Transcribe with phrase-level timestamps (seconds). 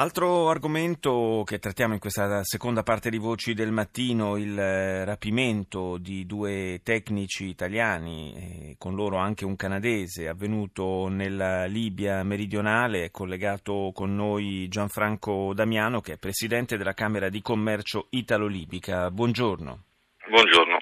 [0.00, 5.98] Altro argomento che trattiamo in questa seconda parte di Voci del Mattino, il eh, rapimento
[5.98, 13.06] di due tecnici italiani, eh, con loro anche un canadese, avvenuto nella Libia meridionale.
[13.06, 19.10] È collegato con noi Gianfranco Damiano, che è presidente della Camera di Commercio Italo-Libica.
[19.10, 19.82] Buongiorno.
[20.28, 20.78] Buongiorno.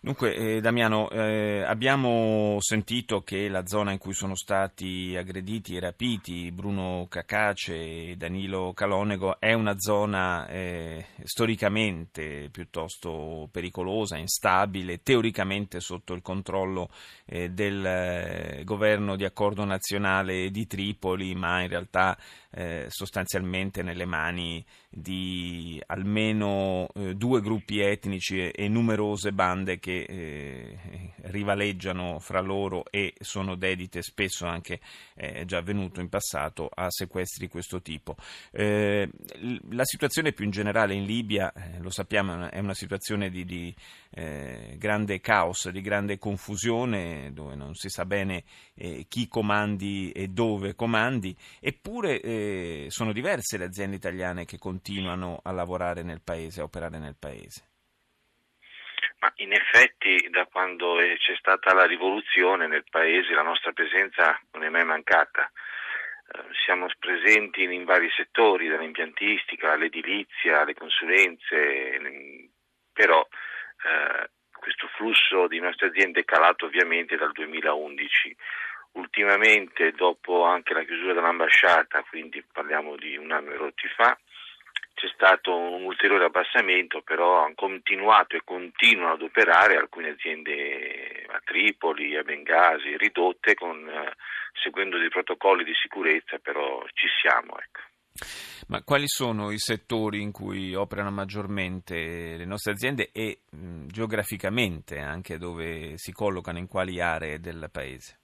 [0.00, 5.80] Dunque, eh, Damiano, eh, abbiamo sentito che la zona in cui sono stati aggrediti e
[5.80, 15.80] rapiti Bruno Cacace e Danilo Calonego è una zona eh, storicamente piuttosto pericolosa, instabile, teoricamente
[15.80, 16.90] sotto il controllo
[17.24, 22.16] eh, del eh, governo di accordo nazionale di Tripoli, ma in realtà
[22.50, 30.78] eh, sostanzialmente nelle mani di almeno due gruppi etnici e, e numerose bande che eh,
[31.22, 34.80] rivaleggiano fra loro e sono dedite spesso anche,
[35.14, 38.16] eh, è già avvenuto in passato, a sequestri di questo tipo.
[38.50, 39.08] Eh,
[39.70, 43.74] la situazione più in generale in Libia, eh, lo sappiamo, è una situazione di, di
[44.10, 48.42] grande caos, di grande confusione, dove non si sa bene
[49.06, 56.02] chi comandi e dove comandi, eppure sono diverse le aziende italiane che continuano a lavorare
[56.02, 57.77] nel paese, a operare nel paese.
[59.20, 64.64] Ma in effetti da quando c'è stata la rivoluzione nel paese la nostra presenza non
[64.64, 65.50] è mai mancata.
[66.30, 72.50] Eh, siamo presenti in, vari settori, dall'impiantistica all'edilizia, alle consulenze,
[72.92, 73.26] però
[73.84, 78.36] eh, questo flusso di nostre aziende è calato ovviamente dal 2011
[78.92, 84.16] ultimamente, dopo anche la chiusura dell'ambasciata, quindi parliamo di un anno e rotti fa,
[84.98, 91.40] c'è stato un ulteriore abbassamento, però hanno continuato e continuano ad operare alcune aziende a
[91.44, 94.14] Tripoli, a Bengasi, ridotte, con, eh,
[94.60, 97.56] seguendo dei protocolli di sicurezza, però ci siamo.
[97.60, 97.80] Ecco.
[98.66, 104.98] Ma quali sono i settori in cui operano maggiormente le nostre aziende e mh, geograficamente
[104.98, 108.18] anche dove si collocano, in quali aree del paese?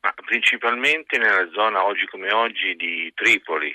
[0.00, 3.74] Ma principalmente nella zona oggi come oggi di Tripoli,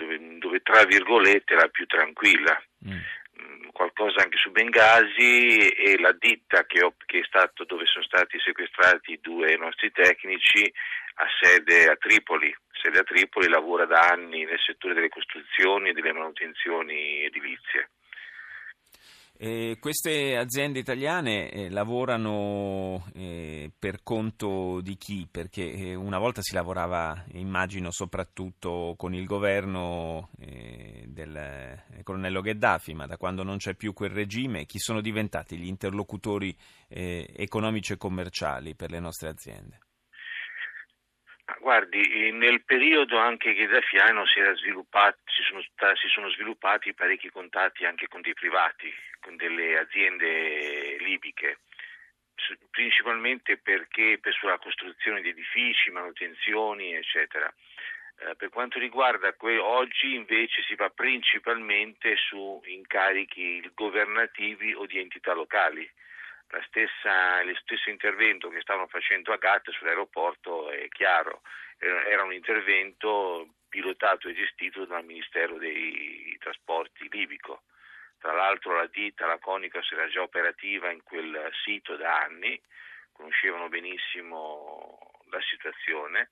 [0.00, 2.60] dove, dove tra virgolette la più tranquilla.
[2.86, 2.92] Mm.
[2.92, 3.68] mm.
[3.72, 8.38] Qualcosa anche su Bengasi e la ditta che, ho, che, è stato dove sono stati
[8.38, 10.70] sequestrati due nostri tecnici
[11.14, 12.54] ha sede a Tripoli.
[12.72, 17.90] Sede a Tripoli lavora da anni nel settore delle costruzioni e delle manutenzioni edilizie.
[19.42, 25.26] Eh, queste aziende italiane eh, lavorano eh, per conto di chi?
[25.30, 32.42] Perché eh, una volta si lavorava, immagino, soprattutto con il governo eh, del eh, colonnello
[32.42, 36.54] Gheddafi, ma da quando non c'è più quel regime, chi sono diventati gli interlocutori
[36.86, 39.78] economici e commerciali per le nostre aziende?
[41.58, 48.20] Guardi, nel periodo anche gheddafiano si, si, sono, si sono sviluppati parecchi contatti anche con
[48.20, 51.58] dei privati, con delle aziende libiche,
[52.70, 57.52] principalmente perché per sulla costruzione di edifici, manutenzioni, eccetera.
[58.22, 64.98] Eh, per quanto riguarda que- oggi invece si va principalmente su incarichi governativi o di
[64.98, 65.90] entità locali
[66.66, 71.42] stessa, lo stesso intervento che stavano facendo a GATT sull'aeroporto è chiaro,
[71.78, 77.62] era un intervento pilotato e gestito dal Ministero dei Trasporti libico.
[78.18, 82.60] Tra l'altro la ditta, la Conicos, era già operativa in quel sito da anni,
[83.12, 84.98] conoscevano benissimo
[85.30, 86.30] la situazione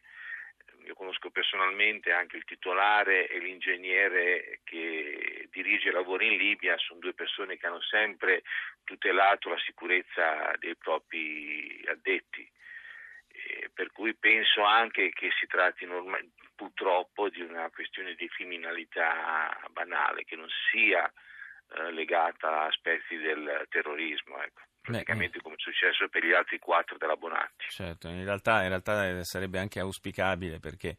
[0.88, 6.98] io conosco personalmente anche il titolare e l'ingegnere che dirige i lavori in Libia, sono
[6.98, 8.42] due persone che hanno sempre
[8.84, 12.50] tutelato la sicurezza dei propri addetti.
[13.72, 16.18] per cui penso anche che si tratti norma-
[16.56, 23.66] purtroppo di una questione di criminalità banale, che non sia eh, legata a aspetti del
[23.68, 24.42] terrorismo.
[24.42, 24.62] Ecco
[24.92, 27.66] praticamente come è successo per gli altri quattro della Bonatti.
[27.68, 30.96] Certo, in realtà, in realtà sarebbe anche auspicabile perché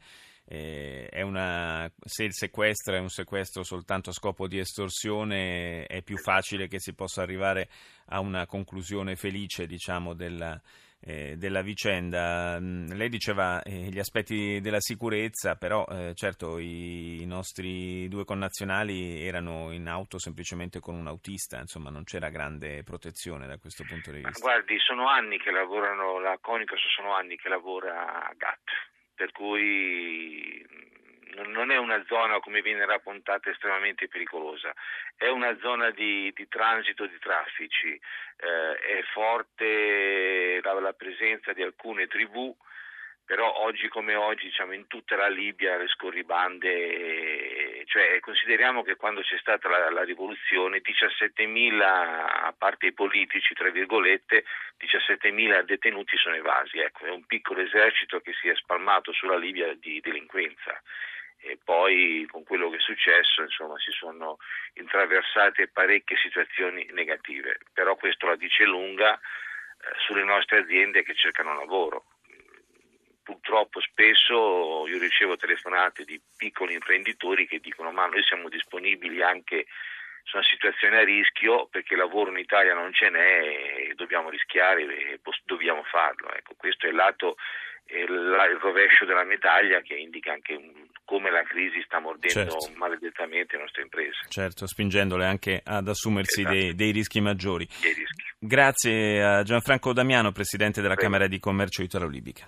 [0.52, 6.18] eh, una, se il sequestro è un sequestro soltanto a scopo di estorsione è più
[6.18, 7.70] facile che si possa arrivare
[8.08, 10.60] a una conclusione felice diciamo, della,
[11.02, 12.60] eh, della vicenda.
[12.60, 18.26] Mm, lei diceva eh, gli aspetti della sicurezza, però eh, certo i, i, nostri due
[18.26, 23.84] connazionali erano in auto semplicemente con un autista, insomma non c'era grande protezione da questo
[23.88, 24.46] punto di vista.
[24.46, 28.70] Ma guardi, sono anni che lavorano, la Conicos sono anni che lavora a GATT,
[29.16, 30.66] per cui
[31.36, 34.74] non è una zona come viene raccontata estremamente pericolosa,
[35.16, 41.62] è una zona di, di transito di traffici, eh, è forte la, la, presenza di
[41.62, 42.56] alcune tribù,
[43.26, 49.22] però oggi come oggi diciamo, in tutta la Libia le scorribande, cioè consideriamo che quando
[49.22, 54.46] c'è stata la, la rivoluzione 17.000, a parte i politici, tra virgolette,
[54.80, 59.76] 17.000 detenuti sono evasi, ecco, è un piccolo esercito che si è spalmato sulla Libia
[59.76, 60.82] di delinquenza
[61.42, 64.38] e poi con quello che è successo insomma, si sono
[64.74, 69.20] intraversate parecchie situazioni negative, però questo la dice lunga eh,
[70.06, 72.06] sulle nostre aziende che cercano lavoro.
[73.24, 79.68] Purtroppo spesso io ricevo telefonate di piccoli imprenditori che dicono ma noi siamo disponibili anche
[80.24, 84.82] su una situazione a rischio perché lavoro in Italia non ce n'è e dobbiamo rischiare
[84.82, 86.32] e dobbiamo farlo.
[86.34, 87.38] Ecco, questo è il lato
[87.92, 90.54] il, rovescio della medaglia che indica anche
[91.10, 92.72] come la crisi sta mordendo certo.
[92.76, 94.20] maledettamente le nostre imprese.
[94.28, 96.56] Certo, spingendole anche ad assumersi esatto.
[96.56, 97.68] dei, dei, rischi maggiori.
[97.82, 98.24] Dei rischi.
[98.38, 101.10] Grazie a Gianfranco Damiano, Presidente della Prego.
[101.12, 102.48] Camera di Commercio Italo-Libica.